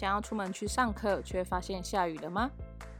[0.00, 2.50] 想要出门去上课，却发现下雨了吗？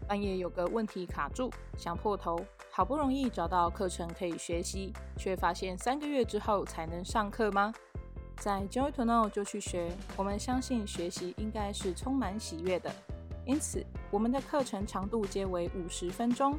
[0.06, 2.38] 半夜有个问题卡住，想破头，
[2.70, 7.72] 好不容易找到课程可以学习，却发现三个月之后才能上课吗？
[8.36, 12.92] 在 Joy to Know 就去学，我们相信学习应该是充满喜悦的。
[13.46, 16.58] 因此，我们的课程长度皆为五十分钟，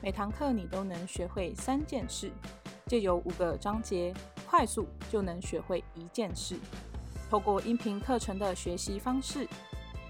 [0.00, 2.32] 每堂课你都能学会三件事，
[2.86, 4.14] 借由五个章节，
[4.48, 6.58] 快速就能学会一件事。
[7.28, 9.48] 透过音频课程的学习方式，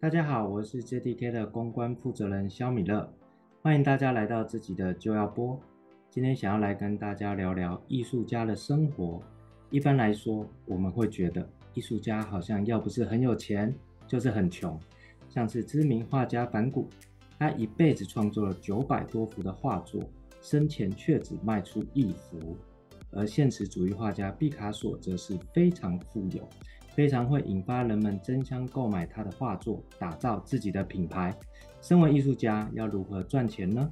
[0.00, 3.12] 大家好，我是 JDK 的公关负责人肖米勒，
[3.60, 5.60] 欢迎大家来到自己的就要播。
[6.08, 9.20] 今天想要来跟大家聊聊艺术家的生活。
[9.70, 13.74] 一般来说，我们会觉得艺术家好像要不是很有钱，
[14.06, 14.78] 就是很穷。
[15.28, 16.88] 像是知名画家梵谷，
[17.36, 20.00] 他一辈子创作了九百多幅的画作，
[20.40, 22.56] 生前却只卖出一幅；
[23.10, 26.48] 而现实主义画家毕卡索则是非常富有，
[26.98, 31.32] 非常会引发人们争相购买他的画作，打造自己的品牌。
[31.80, 33.88] 身为艺术家，要如何赚钱呢？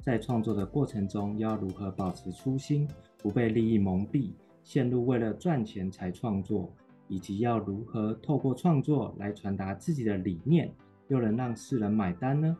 [0.00, 4.30] 在创作的过程中，要如何保持初心，不被利益蒙蔽，
[4.62, 6.72] 陷入为了赚钱才创作？
[7.08, 10.72] 以及要如何透过创作来传达自己的理念，
[11.08, 12.56] 又能让世人买单呢？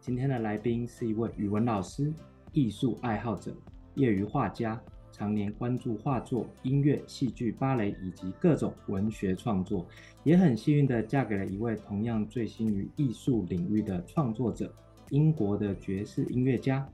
[0.00, 2.10] 今天的来宾是一位语文老师、
[2.52, 3.54] 艺术爱好者、
[3.96, 4.80] 业余画家，
[5.16, 9.86] 常年关注画作、音乐、戏剧、芭蕾以及各种文学创作，
[10.24, 14.74] 也很幸运地嫁给了一位同样醉心于艺术领域的创作者——
[15.10, 16.84] 英国的爵士音乐家。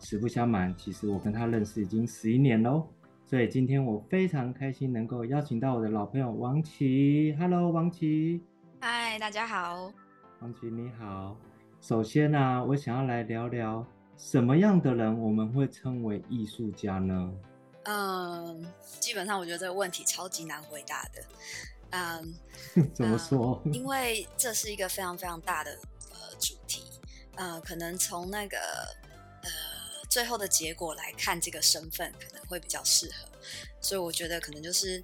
[0.00, 2.84] 实不相瞒，其实我跟他认识已经十一年喽。
[3.24, 7.32] 所以今天我非常开心能够邀请到我的老朋友王琦。
[7.38, 8.42] Hello，王琦。
[8.80, 9.92] 嗨，大家好。
[10.40, 11.36] 王琦你好。
[11.80, 17.32] 首先呢、啊，我想要来聊聊什么样的人我们会称为艺术家呢？
[17.84, 21.24] 嗯，基本上我觉得这个问题超级难回答的。
[21.90, 22.34] 嗯，
[22.94, 23.60] 怎么说？
[23.64, 25.78] 嗯、因为这是一个非常非常大的
[26.10, 26.84] 呃主题。
[27.36, 28.58] 呃，可能从那个
[29.42, 29.50] 呃。
[30.10, 33.28] 最后的结果来看，这个身份可能会比较适合，
[33.80, 35.00] 所以我觉得可能就是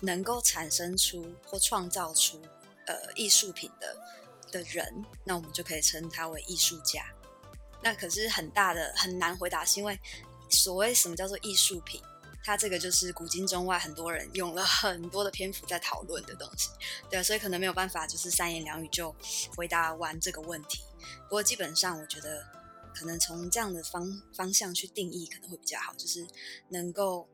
[0.00, 2.40] 能够产生出或创造出
[2.86, 3.94] 呃艺术品的
[4.50, 7.04] 的人，那我们就可以称他为艺术家。
[7.82, 10.00] 那可是很大的很难回答，是因为
[10.50, 12.00] 所谓什么叫做艺术品，
[12.44, 16.70] 它这个就是古今中外很多人用了很多的篇幅在讨论的东西，
[17.10, 19.14] 对，所以可能没有办法就是三言两语就
[19.56, 20.80] 回答完这个问题。
[21.24, 22.44] 不过基本上我觉得。
[22.92, 26.26] 可能从这样的方方向去定义可能会比较好，就是
[26.70, 27.26] 能够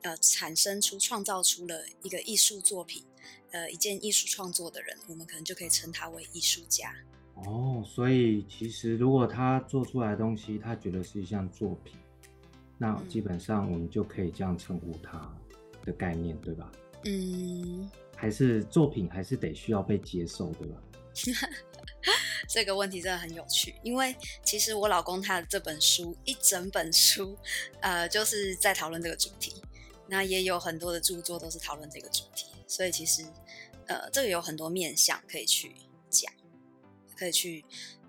[0.00, 3.04] 呃产生出创造出了一个艺术作品，
[3.50, 6.94] 呃一件艺术创作的人，我们可能就可以称他为艺术家。
[7.34, 11.94] 哦，所以其实如果他做出来的东西，他觉得是一项作品，
[12.78, 15.32] 那基本上我们就可以这样称呼它
[15.84, 16.70] 的概念，对吧？
[17.04, 20.82] 嗯，还是作品还是得需要被接受，对吧？
[22.48, 27.36] 这个问题真的很有趣，因为其实我老公他的这本书一整本书，
[27.80, 29.62] 呃，就是在讨论这个主题。
[30.08, 33.24] 那也有很多的著作都是讨论这个主题，所以其实，
[33.86, 35.74] 呃，这个有很多面向可以去
[36.10, 36.30] 讲，
[37.16, 37.64] 可以去，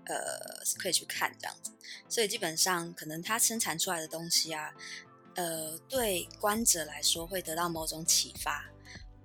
[0.06, 1.70] 呃，可以去看这样子。
[2.08, 4.74] 所以基本上，可能他生产出来的东西啊，
[5.34, 8.70] 呃，对观者来说会得到某种启发，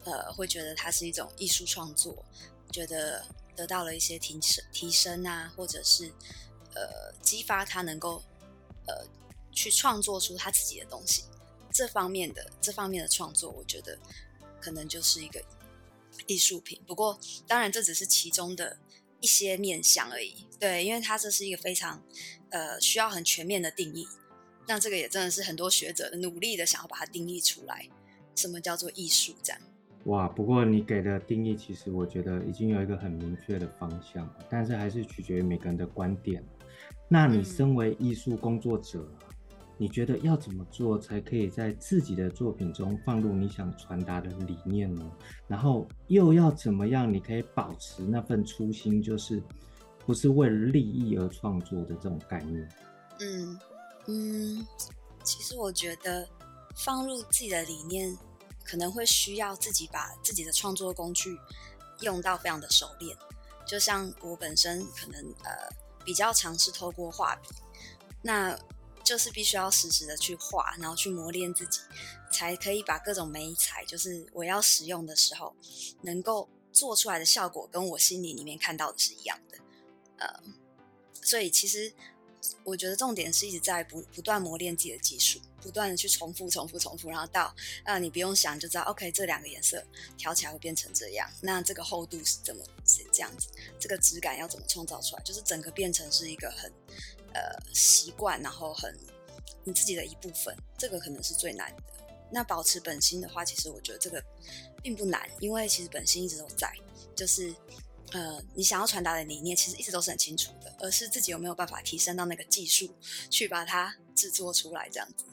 [0.03, 2.25] 呃，会觉得它是一种艺术创作，
[2.72, 3.25] 觉得。
[3.56, 6.06] 得到了一些提升提升啊，或者是
[6.73, 8.23] 呃激发他能够
[8.88, 9.06] 呃
[9.51, 11.25] 去创作出他自己的东西，
[11.69, 14.00] 这方面的这方面的创作，我觉得
[14.62, 15.44] 可能就是一个
[16.25, 16.81] 艺术品。
[16.88, 17.19] 不过
[17.50, 18.79] 当然这只是其中的
[19.22, 22.01] 一些面向而已，对，因为它这是一个非常
[22.50, 24.07] 呃需要很全面的定义。
[24.68, 27.89] 那这个也真的是很多学者努力的想要把它定义出来，
[28.36, 29.62] 什么叫做艺术这样。
[30.06, 36.44] 哇，不过你给的定义其实我觉得已经有一个很明确的方向，但是还是取决于每个人的观点。
[37.07, 39.28] 那你身为艺术工作者，嗯，
[39.79, 45.11] 你觉得要怎么做才可以在自己的作品中放入你想传达的理念呢？
[45.47, 49.41] 然后又要怎么样你可以保持那份初心，就是
[50.05, 52.69] 不是为了利益而创作的这种概念？
[53.21, 53.59] 嗯
[54.05, 54.67] 嗯，
[55.23, 56.27] 其实我觉得
[56.75, 58.15] 放入自己的理念。
[58.61, 61.35] 可能会需要自己把自己的创作工具
[62.01, 63.17] 用到非常的熟练，
[63.65, 65.49] 就像我本身可能呃
[66.05, 67.49] 比较尝试透过画笔，
[68.21, 68.55] 那
[69.09, 71.79] 就是必须要实时的去画，然后去磨练自己，
[72.31, 75.56] 才可以把各种媒材，就是我要使用的时候，
[76.03, 79.57] 能够做出来的效果跟我心里里面看到的是一样的。
[80.19, 80.44] 呃，
[81.23, 81.91] 所以其实。
[82.63, 87.53] 我觉得重点是一直在不不断磨练自己的技术，不断的去重复、重复、重复，然后到
[87.83, 89.83] 啊，你不用想就知道，OK，这两个颜色
[90.18, 91.30] 调起来会变成这样。
[91.41, 93.47] 那这个厚度是怎么是这样子？
[93.80, 95.24] 这个质感要怎么创造出来？
[95.24, 96.71] 就是整个变成是一个很
[97.33, 97.41] 呃
[97.74, 98.97] 习惯，然后很
[99.63, 100.56] 你自己的一部分。
[100.77, 101.83] 这个可能是最难的。
[102.31, 104.24] 那保持本心的话，其实我觉得这个
[104.81, 106.71] 并不难，因为其实本心一直都在，
[107.15, 107.53] 就是。
[108.13, 112.89] 呃，你想要传达的理念其实一直都是很清楚的，而是自己有没有办法提升到那个技术，
[113.29, 115.25] 去把它制作出来，这样子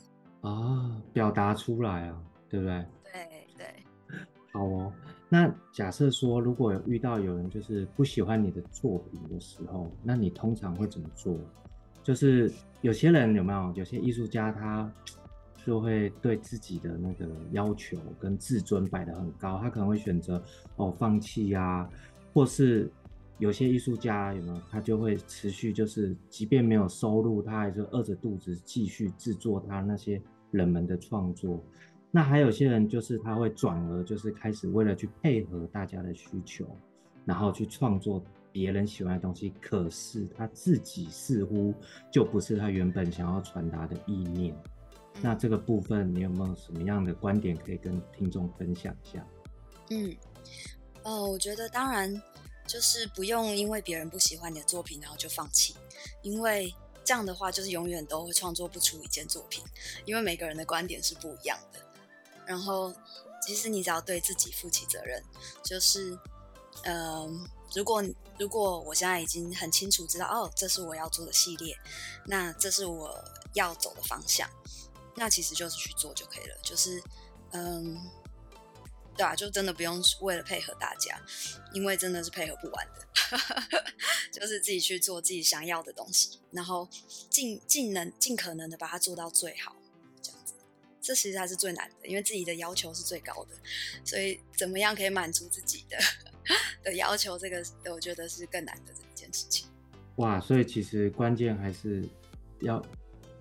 [0.42, 2.86] 啊，表达出来啊，对不对？
[3.12, 4.16] 对对。
[4.52, 4.92] 好哦，
[5.28, 11.38] 那假设说，如果有遇到有人就是不喜欢你的作品的时候，那你通常会怎么做？
[12.02, 12.52] 就是
[12.82, 13.72] 有些人有没有？
[13.74, 14.90] 有些艺术家他
[15.66, 20.42] 就会对自己的那个要求跟自尊摆得很高，他可能会选择
[20.76, 21.90] 哦放弃呀、啊。
[22.36, 22.92] 或是
[23.38, 31.64] 有些艺术家有没有，他就会持续，就是即便没有收入，他还是饿着肚子继续制作他那些冷门的创作。
[32.10, 36.66] 那还有些人就是他会转而就是开始为了去配合大家的需求，
[37.24, 38.22] 然后去创作
[38.52, 39.54] 别人喜欢的东西。
[39.58, 41.72] 可是他自己似乎
[42.10, 44.54] 就不是他原本想要传达的意念。
[45.22, 49.26] 那这个部分你有没有什么样的观点可以跟听众分享一下？
[49.90, 50.14] 嗯。
[51.06, 52.20] 呃，我觉得当然
[52.66, 55.76] 就是不用因为别人不喜欢你的作品，然后就放弃，
[56.20, 56.74] 因为
[57.04, 59.64] 这样的话就是永远都会创作不出一件作品，
[60.04, 61.78] 因为每个人的观点是不一样的。
[62.44, 62.92] 然后，
[63.40, 65.22] 其实你只要对自己负起责任，
[65.62, 66.10] 就是，
[66.82, 67.30] 嗯、呃，
[67.72, 68.02] 如果
[68.36, 71.78] 如果我现在已经很清楚知道，哦，这是我要做的系列，
[72.24, 73.16] 那这是我
[73.54, 74.50] 要走的方向，
[75.14, 77.00] 那其实就是去做就可以了，就是，
[77.52, 77.96] 嗯、
[79.16, 81.18] 对啊，就真的不用为了配合大家，
[81.72, 83.02] 因为真的是配合不完的，
[84.30, 86.86] 就是自己去做自己想要的东西，然后
[87.30, 89.74] 尽尽能尽可能的把它做到最好，
[90.20, 90.52] 这样子，
[91.00, 93.56] 这其实还是最难的，因为自己的要求是最高的，
[94.04, 95.98] 所以怎么样可以满足自己的
[96.84, 99.66] 的要求，这个我觉得是更难的这一件事情。
[100.16, 102.06] 哇，所以其实关键还是
[102.60, 102.84] 要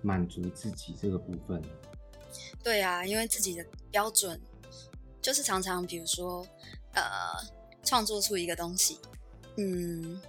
[0.00, 1.62] 满足自己这个部分。
[2.62, 4.40] 对啊，因为自己的标准。
[5.26, 6.46] 就是常常，比如说，
[6.92, 7.02] 呃，
[7.82, 9.00] 创作出一个东西，
[9.56, 10.22] 嗯，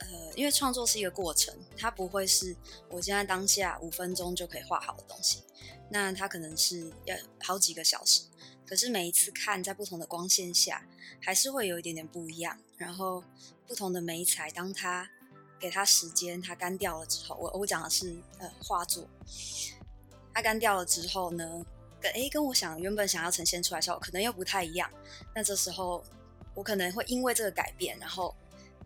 [0.00, 2.56] 呃，因为创作是一个过程，它不会是
[2.90, 5.44] 我现在当下五分钟就可以画好的东西，
[5.88, 8.22] 那它可能是要好几个小时。
[8.66, 10.84] 可是每一次看在不同的光线下，
[11.22, 12.58] 还是会有一点点不一样。
[12.76, 13.22] 然后
[13.68, 15.08] 不同的媒材，当它
[15.60, 19.08] 给它时间，它干掉了之后，我我讲的是呃画作，
[20.32, 21.64] 它干掉了之后呢？
[22.10, 24.90] 诶，跟我想原本想要呈现出来的时候，可能又不太一样。
[25.34, 26.04] 那这时候，
[26.54, 28.34] 我可能会因为这个改变，然后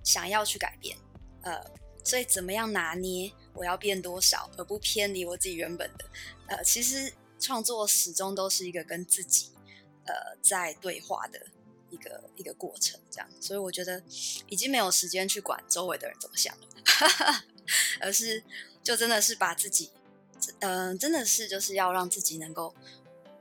[0.03, 0.97] 想要去改变。
[1.43, 1.63] 呃，
[2.05, 6.05] 所以怎么样拿捏我要变多少，而不偏离我自己原本的。
[6.47, 9.51] 呃，其实创作始终都是一个跟自己
[10.05, 11.41] 呃在对话的
[11.91, 13.29] 一个一个过程，这样。
[13.41, 14.03] 所以我觉得
[14.49, 16.67] 已经没有时间去管周围的人怎么想了，
[18.01, 18.43] 而是
[18.83, 19.91] 就真的是把自己，
[20.61, 22.75] 嗯、呃，真的是就是要让自己能够。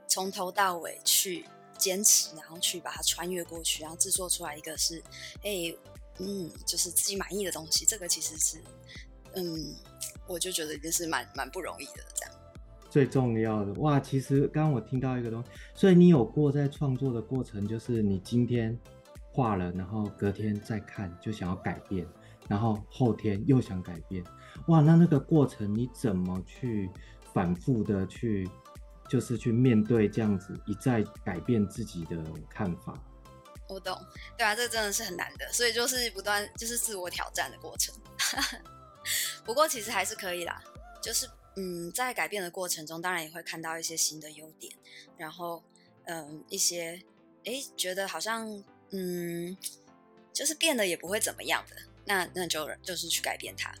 [0.08, 1.44] 从头到尾去
[1.76, 5.00] 坚持，然后去把它穿越过去，然后制作出来一个是，
[5.42, 5.72] 哎，
[6.18, 7.84] 嗯，就是自己满意的东西。
[7.84, 8.58] 这个其实是，
[9.34, 9.76] 嗯，
[10.26, 12.34] 我就觉得已经是蛮蛮不容易的这样。
[12.90, 18.76] 最重要的哇，其实刚刚我听到一个东西，所以你有过在创作的过程，就是你今天
[19.30, 22.04] 画了，然后隔天再看就想要改变，
[22.48, 24.24] 然后后天又想改变，
[24.68, 26.90] 哇，那那个过程你怎么去
[27.34, 28.48] 反复的去？
[29.08, 32.16] 就是去面对这样子一再改变自己的
[32.50, 33.02] 看法，
[33.66, 33.98] 我懂，
[34.36, 37.94] 对啊，这真的是很难的，所以就是不断就是自我挑战的过程。
[39.44, 40.62] 不过其实还是可以啦，
[41.00, 44.72] 就是嗯，在改变的过程中，当然也会看到一些新的优点，
[45.16, 45.62] 然后
[46.04, 47.02] 嗯，一些
[47.44, 49.56] 诶觉得好像嗯，
[50.34, 53.74] 就是变得也不会怎么样的，那那就就是去改变它，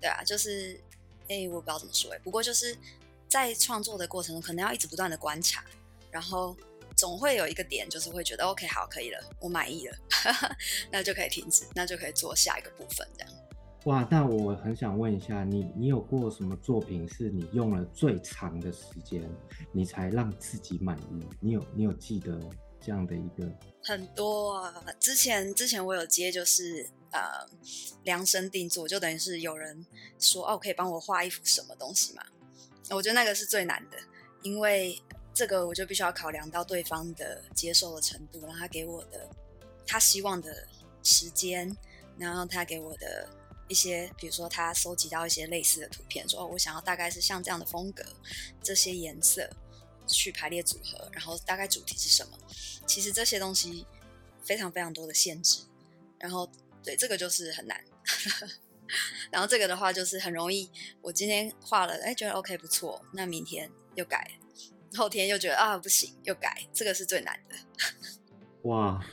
[0.00, 0.80] 对啊，就是
[1.28, 2.74] 诶我不知道怎么说诶，不过就是。
[3.32, 5.64] 在创作的过程中，可能要一直不断的观察，
[6.10, 6.54] 然后
[6.94, 9.96] 总会有一个点，就是会觉得 OK，好，可以了，我满意了，
[10.92, 13.32] 那就可以停止，那就可以做下一个部分，这样。
[13.86, 19.26] 哇，那我很想问一下，你你有过什么作品是你用了最长的时间，
[19.72, 21.26] 你才让自己满意？
[21.40, 22.38] 你有你有记得
[22.84, 23.50] 这样的一个？
[23.82, 27.48] 很多啊，之前之前我有接，就是呃
[28.04, 29.86] 量身定做，就等于是有人
[30.18, 32.22] 说哦，可以帮我画一幅什么东西嘛？
[32.94, 33.98] 我觉得那个是最难的，
[34.42, 35.00] 因为
[35.34, 39.28] 这个我就必须要考量到对方的接受的程度，然后他给我的
[39.86, 40.66] 他希望的
[41.02, 41.76] 时间，
[42.18, 43.28] 然后他给我的
[43.68, 48.04] 一些，比如说他收集到一些类似的图片，说哦，我想要大概是像这样的风格，
[48.62, 49.48] 这些颜色。
[50.08, 52.36] 去排列组合，然后大概主题是什么？
[52.86, 53.86] 其实这些东西
[54.42, 55.62] 非常非常多的限制，
[56.18, 56.50] 然后
[56.82, 57.82] 对这个就是很难。
[59.30, 60.70] 然后这个的话就是很容易，
[61.00, 64.30] 我今天画了，哎，觉得 OK 不错，那明天又改，
[64.96, 67.56] 后天又觉得啊不行，又改，这个是最难的。
[68.68, 69.04] 哇，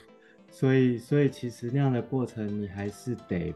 [0.51, 3.53] 所以所以其实那样的过程，你还是得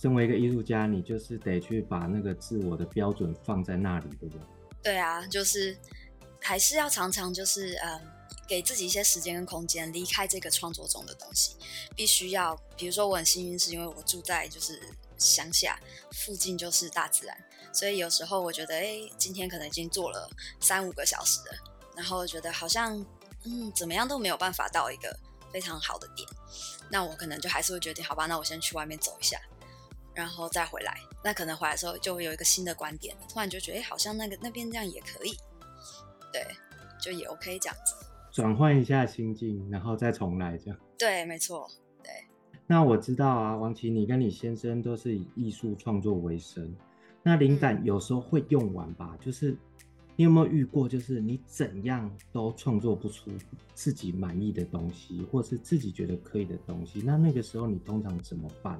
[0.00, 4.40] 身为一个艺术家，你就是得去把那个自我的标准放在那里，对不对？
[4.82, 5.76] 对啊，就是。
[6.44, 8.00] 还是要常常就是嗯，
[8.48, 11.54] 给自己一些时间跟空间，离开这个创作中的东西。
[11.94, 14.82] 必须要，比如说我很幸运，是因为我住在就是
[15.26, 15.78] 乡下，
[16.12, 17.36] 附近就是大自然，
[17.72, 20.28] 所以有时候我觉得，哎，今天可能已经做了
[20.60, 21.54] 三五个小时了，
[21.96, 22.98] 然后觉得好像
[23.44, 25.18] 嗯，怎么样都没有办法到一个
[25.52, 26.28] 非常好的点，
[26.90, 29.40] 那我可能就还是会决定，好吧，那我先去外面走一下，
[30.14, 30.96] 然后再回来。
[31.24, 35.36] 那可能回来的时候就会有一个新的观点，突然就觉得，哎，好像那个那边这样也可以。
[36.32, 36.44] 对，
[37.00, 37.94] 就也 OK 这样子，
[38.32, 40.78] 转换一下心境，然后再重来这样。
[40.98, 41.70] 对，没错。
[42.62, 46.74] 对，那我知道啊，王琦，你跟你先生都是以艺术创作为生，
[47.22, 49.10] 那灵感有时候会用完吧？
[49.12, 49.56] 嗯、就是
[50.16, 53.30] 你有没有遇过，就是你怎样都创作不出
[53.74, 57.00] 自己满意的东西，或是自己觉得可以的东西？
[57.04, 58.78] 那那个时候你通常怎么办？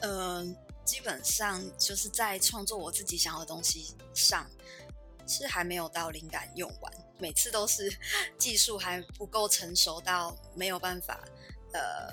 [0.00, 4.46] 嗯、呃，基本上就是在创作我自己想要的东西上。
[5.24, 7.88] 是还没有到灵感用完，每次都是
[8.36, 11.20] 技术还不够成熟到没有办法，
[11.72, 12.12] 呃，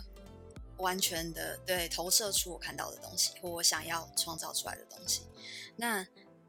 [0.79, 5.21] 完全的对投射出我看到的东西或我想要创造出来的东西。
[5.75, 6.05] 那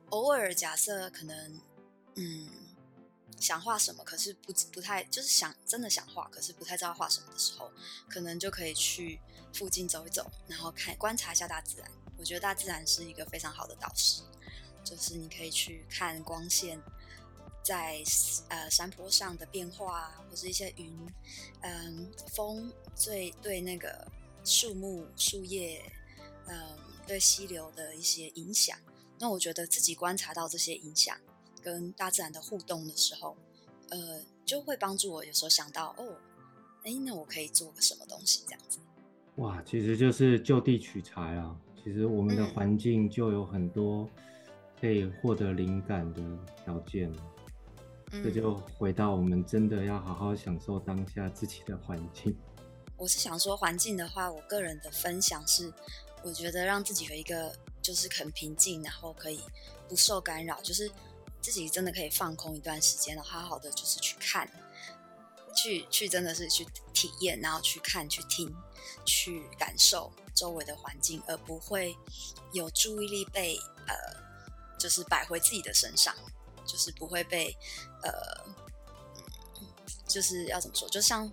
[0.08, 1.60] 偶尔假设可能，
[2.16, 2.48] 嗯，
[3.38, 7.70] 想画什么，可是不不太就是想真的想画，可是不太知道画什么的时候，
[8.08, 9.20] 可能就可以去
[9.52, 11.90] 附近走一走，然后看观察一下大自然。
[12.18, 14.22] 我觉得大自然是一个非常好的导师。
[14.82, 16.80] 就是你可以去看光线
[17.62, 18.02] 在
[18.48, 21.06] 呃山坡上的变化啊，或是一些云，
[21.60, 24.10] 嗯，风最对那个
[24.44, 25.82] 树木树叶，
[26.46, 28.76] 嗯，对溪流的一些影响。
[29.18, 31.16] 那我觉得自己观察到这些影响
[31.62, 33.36] 跟大自然的互动的时候，
[33.90, 36.16] 呃，就会帮助我有时候想到哦，
[36.84, 38.78] 哎，那我可以做个什么东西这样子。
[39.36, 41.56] 哇，其实就是就地取材啊。
[41.82, 44.08] 其实我们的环境就有很多。
[44.80, 46.22] 可以获得灵感的
[46.64, 47.12] 条件，
[48.12, 52.34] 嗯，这就回到我们真的要好好享受当下自己的环境。
[53.00, 55.72] 我是想说，环境的话，我个人的分享是，
[56.22, 59.42] 我觉得让自己有一个就是很平静，然后可以
[59.88, 60.92] 不受干扰，就是
[61.40, 64.46] 自己真的可以放空一段时间，然后好好的就是去看，
[65.56, 68.54] 去去真的是去体验，然后去看、去听、
[69.06, 71.96] 去感受周围的环境，而不会
[72.52, 73.56] 有注意力被
[73.88, 74.20] 呃。
[74.78, 76.16] 就是摆回自己的身上，
[76.64, 77.54] 就是不会被
[78.02, 78.10] 呃，
[80.08, 80.88] 就是要怎么说？
[80.88, 81.30] 就像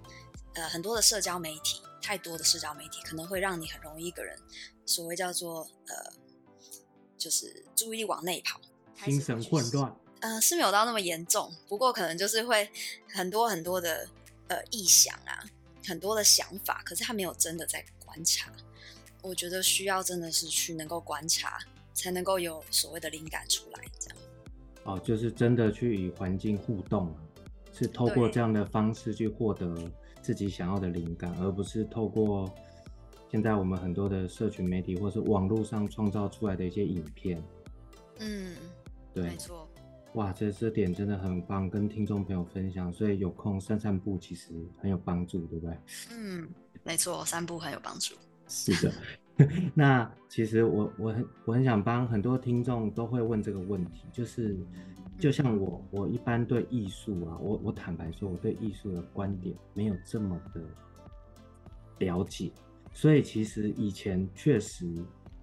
[0.57, 4.37] 呃很多的社交媒体，太多的社交媒体可能会让你很容易一个人，
[4.85, 6.11] 所谓叫做呃，
[7.17, 8.59] 就是注意力往内跑，
[9.05, 9.95] 精神混乱。
[10.19, 12.69] 呃，是没有到那么严重，不过可能就是会
[13.07, 14.09] 很多很多的
[14.47, 15.45] 呃臆想啊，
[15.85, 18.51] 很多的想法，可是他没有真的在观察。
[19.21, 21.59] 我觉得需要真的是去能够观察。
[21.97, 24.17] 才能够有所谓的灵感出来，这样。
[24.83, 27.11] 哦，就是真的去与环境互动，
[27.73, 29.91] 是透过这样的方式去获得
[30.27, 32.53] 自己想要的灵感，而不是透过
[33.31, 37.41] 现在我们很多的社群媒体或是网络上创造出来的一些影片。
[38.19, 38.53] 嗯，
[39.13, 39.65] 对，没错。
[40.15, 42.91] 哇，这这点真的很棒，跟听众朋友分享。
[42.91, 45.77] 所以有空散散步其实很有帮助，对不对？
[46.12, 46.46] 嗯，
[46.84, 48.13] 没错，散步很有帮助。
[48.50, 48.93] 是的。
[49.74, 54.57] 那其实我我很我很想帮很多听众都会问这个问题，就是
[55.19, 60.62] 就像我我一般对艺术啊，我我坦白说，我对艺术的观点没有这么的
[62.00, 62.51] 了解，
[62.93, 64.88] 所以其实以前确实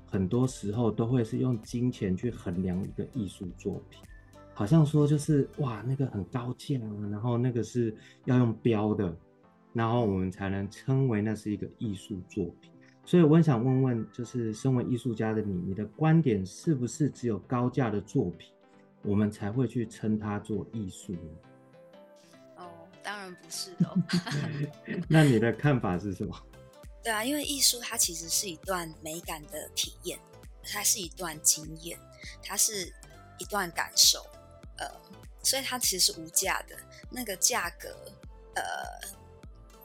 [0.07, 4.01] 很多时候都会是用金钱去衡量一个艺术作品，
[4.55, 7.95] 好像说就是哇那个很高价啊，然后那个是
[8.27, 9.17] 要用标的，
[9.73, 12.71] 然后我们才能称为那是一个艺术作品。
[13.05, 18.51] 所以我很想问问，就是身为艺术家的你，你的观点是不是只有高价的作品，
[19.05, 21.31] 我们才会去称它做艺术呢？
[22.57, 23.95] 哦，当然不是的。
[25.09, 26.35] 那你的看法是什么？
[27.05, 30.19] 对啊，因为艺术它其实是一段美感的体验，
[30.63, 31.99] 它是一段经验，
[32.43, 32.91] 它是
[33.39, 34.25] 一段感受，
[34.79, 34.91] 呃，
[35.43, 36.75] 所以它其实是无价的。
[37.11, 37.95] 那个价格，
[38.55, 38.63] 呃，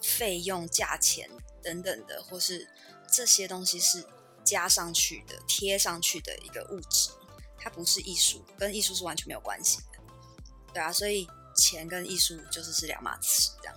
[0.02, 1.30] 费用、价钱
[1.62, 2.66] 等等的，或是
[3.12, 4.02] 这些东西是
[4.46, 7.10] 加上去的、贴上去的一个物质，
[7.60, 10.00] 它不是艺术，跟艺术是完全没有关系的。
[10.74, 13.76] 对啊，所以钱跟艺术就是是两码事，这样，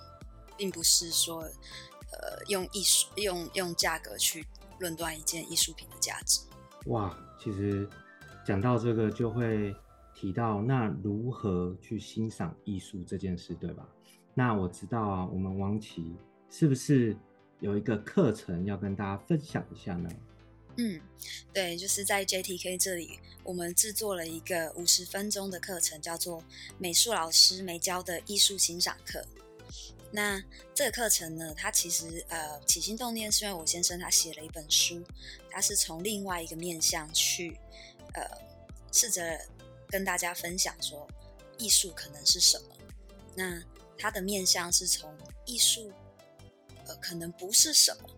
[0.57, 4.47] 并不是说，呃，用艺术用用价格去
[4.79, 6.41] 论断一件艺术品的价值。
[6.87, 7.89] 哇，其实
[8.47, 9.75] 讲到这个就会。
[10.15, 13.85] 提到那如何去欣赏艺术这件事，对吧？
[14.35, 16.15] 那我知道啊，我们王琦
[16.49, 17.17] 是不是
[17.59, 20.09] 有一个课程要跟大家分享一下呢？
[20.77, 21.01] 嗯，
[21.53, 26.43] 对，就是在 JTK 这里，我们制作了一个五十分钟的课程，叫做
[26.79, 29.25] 美术老师没教的艺术欣赏课。
[30.11, 30.43] 那
[30.75, 35.03] 这个课程呢，它其实呃起心动念是因为我先生他写了一本书，
[35.51, 37.57] 他是从另外一个面向去
[38.15, 38.23] 呃
[38.93, 39.41] 试着。
[39.89, 41.07] 跟大家分享说，
[41.59, 42.75] 艺术可能是什么？
[43.37, 43.63] 那
[43.99, 45.15] 他的面向是从
[45.45, 45.93] 艺术，
[46.87, 48.09] 呃，可能不是什么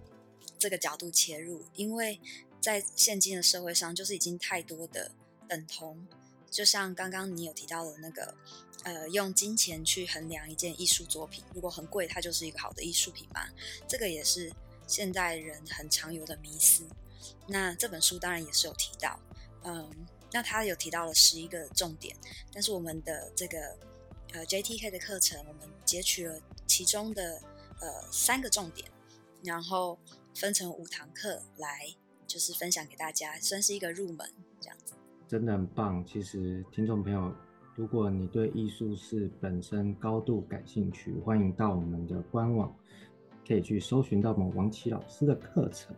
[0.65, 2.19] 这个角度切入，因为
[2.59, 5.13] 在现今的社会上，就是已经太多的
[5.47, 6.07] 等同，
[6.51, 8.35] 就像刚刚你有提到的那个，
[8.83, 13.47] 呃，用金钱去衡量一件艺术作品，如果很贵，它就是一个好的艺术品嘛？
[13.87, 14.51] 这个也是
[14.87, 16.87] 现代人很常有的迷思。
[17.47, 19.21] 那这本书当然也是有提到，
[19.65, 20.07] 嗯。
[20.33, 22.17] 那他有提到了十一个重点，
[22.53, 23.79] 但是我们的这个
[24.33, 27.41] 呃 JTK 的课程，我们截取了其中的
[27.81, 28.91] 呃三个重点，
[29.45, 29.97] 然后
[30.35, 31.87] 分成五堂课来
[32.27, 34.27] 就是分享给大家，算是一个入门
[34.61, 34.95] 这样子。
[35.29, 36.05] 真的很棒。
[36.05, 37.33] 其实听众朋友，
[37.75, 42.75] 如果你对艺术是本身高度感兴趣，欢迎到我们的官网，
[43.47, 45.95] 可以去搜寻到我们王琦老师的课程。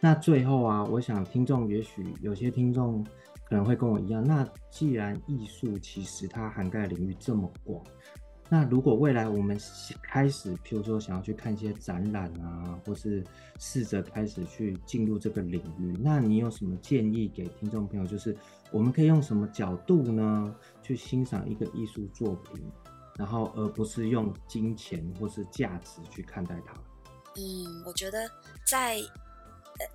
[0.00, 3.06] 那最后啊，我想听众也许有些听众。
[3.48, 7.82] 可能会跟我一样，那既然艺术其实它涵盖领域这么广，
[8.48, 9.58] 那如果未来我们
[10.02, 13.22] 开始，譬如说想要去看一些展览啊，或是
[13.58, 18.06] 试着开始去进入这个领域，那你有什么建议给听众朋友？
[18.06, 18.36] 就是
[18.70, 22.64] 我们可以用什么角度呢，去欣赏一个艺术作品，
[23.16, 26.72] 然后而不是用金钱或是价值去看待它？
[27.36, 28.18] 嗯，我觉得
[28.66, 28.98] 在。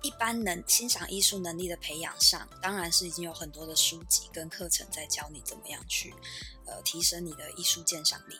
[0.02, 6.14] 一般能欣赏艺术能力的培养上，当然是已经有很多的书籍跟课程在教你怎么样去，
[6.66, 8.38] 呃，提升你的艺术鉴赏力。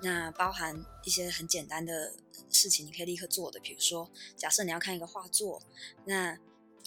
[0.00, 2.14] 那包含一些很简单的
[2.50, 5.62] 事情，你可以立刻做的，比如说，假设你要看一个画作，
[6.06, 6.38] 那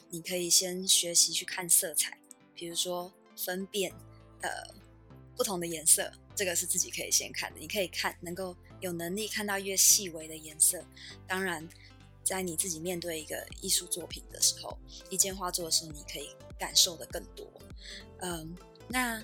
[0.09, 2.17] 你可以先学习去看色彩，
[2.55, 3.91] 比如说分辨
[4.41, 4.49] 呃
[5.35, 7.59] 不同的颜色，这个是自己可以先看的。
[7.59, 10.83] 你可以看，能够有能力看到越细微的颜色，
[11.27, 11.69] 当然。
[12.23, 14.77] 在你自己面对一个艺术作品的时候，
[15.09, 17.45] 一件画作的时候，你可以感受的更多。
[18.19, 18.55] 嗯，
[18.87, 19.23] 那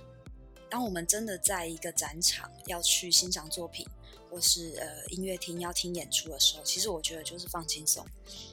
[0.69, 3.87] 当我们真的在一个展场要去欣赏作品，
[4.29, 8.05] 或是呃音乐厅要听演出的时候，其实我觉得就是放轻松，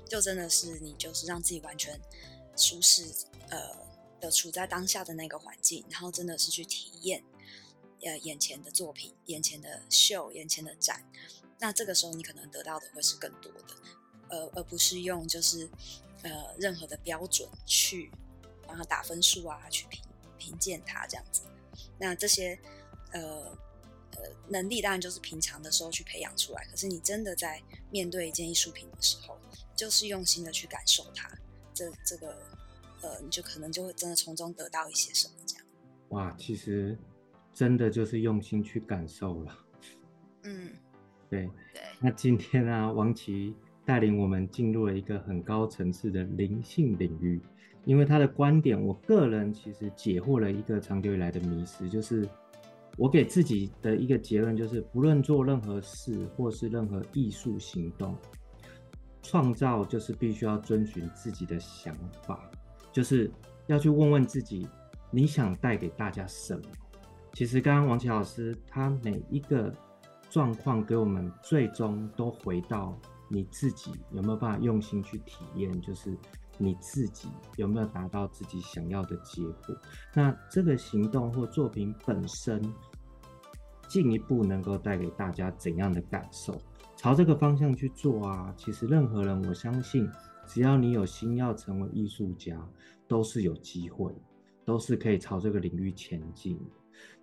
[0.08, 2.00] 就真的是你就是让自己完全
[2.56, 3.12] 舒适，
[3.48, 3.76] 呃
[4.20, 7.24] 的处在当下的那个环境，然后真的是去体验
[8.02, 11.02] 呃眼前的作品、眼前的秀、眼前的展。
[11.58, 13.74] 那这个时候你可能得到的会是更多的。
[14.34, 15.68] 呃，而不是用就是
[16.22, 18.10] 呃任何的标准去
[18.66, 20.02] 帮他打分数啊，去评
[20.36, 21.42] 评鉴他这样子。
[22.00, 22.58] 那这些
[23.12, 23.22] 呃
[24.10, 24.18] 呃
[24.48, 29.38] 能力当然就是平常的时候去培养出来，可是你真的在面对一件艺术品的时候，
[29.76, 31.30] 就是用心的去感受它，
[31.72, 32.36] 这这个
[33.02, 35.64] 呃你就可能就会真的从中得到一些什么这样。
[36.08, 36.98] 哇，其实
[37.52, 39.58] 真的就是用心去感受了。
[40.42, 40.74] 嗯，
[41.30, 41.82] 对对。
[42.00, 43.54] 那今天呢、啊，王琦。
[43.84, 47.40] 带领我们进入了一个很高层次的灵性领域，
[47.84, 52.26] 因为他的观点，我个人其实解惑了一个长久以来的迷思，就是
[52.96, 58.16] 我给自己的一个结论，就是不论做任何事或是任何艺术行动，
[59.22, 62.50] 创造就是必须要遵循自己的想法，
[62.90, 63.30] 就是
[63.66, 64.66] 要去问问自己，
[65.10, 66.62] 你想带给大家什么？
[67.34, 69.74] 其实刚刚王琦老师他每一个
[70.30, 72.98] 状况给我们最终都回到。
[73.28, 75.80] 你自己有没有办法用心去体验？
[75.80, 76.16] 就是
[76.58, 79.76] 你自己有没有达到自己想要的结果？
[80.14, 82.62] 那这个行动或作品本身，
[83.88, 86.54] 进一步能够带给大家怎样的感受？
[86.96, 88.54] 朝这个方向去做啊！
[88.56, 90.08] 其实任何人，我相信，
[90.46, 92.56] 只要你有心要成为艺术家，
[93.08, 94.14] 都是有机会，
[94.64, 96.58] 都是可以朝这个领域前进。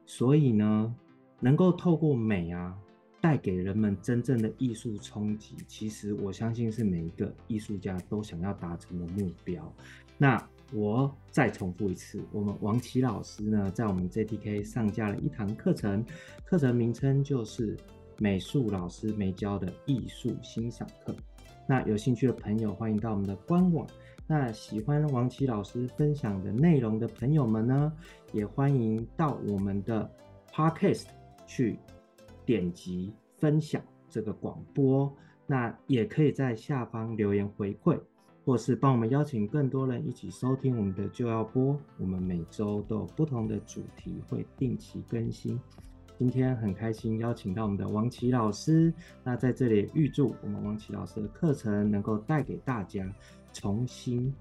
[0.05, 0.93] 所以呢，
[1.39, 2.75] 能够透过美啊。
[3.21, 9.71] 带给人们真正的艺术冲击，其实我相信是每一个艺术家都想要达成的目标。
[10.17, 16.03] 那我再重复一次，我们王琦老师呢，在我们 JTK 上架了一堂课程，
[16.45, 17.77] 课程名称就是
[18.17, 21.15] 美术老师没教的艺术欣赏课。
[21.67, 23.85] 那有兴趣的朋友，欢迎到我们的官网。
[24.27, 27.91] 那喜欢王琦老师分享的内容的朋友们呢，
[28.31, 30.09] 也欢迎到我们的
[30.53, 31.05] Podcast
[31.45, 31.77] 去
[32.45, 35.11] 点击分享这个广播。
[35.47, 37.99] 那也可以在下方留言回馈，
[38.45, 41.77] 或是帮我们邀请更多人一起收听我们的就要播。
[41.97, 45.59] 我们每周都有不同的主题会定期更新。
[46.17, 53.03] 今天很开心邀请到我们的王琦老师，那在这里预祝我们王琦老师的课程能够带给大家
[53.51, 54.33] 重新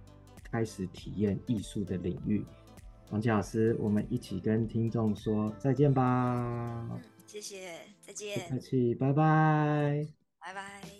[0.52, 2.44] 开始体验艺术的领域。
[3.10, 6.86] 王琦老师，我们一起跟听众说再见吧。
[7.30, 8.34] 谢谢，再见。
[8.48, 10.04] 不客气，拜拜。
[10.40, 10.99] 拜拜。